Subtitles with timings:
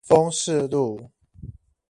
[0.03, 1.11] 豐勢路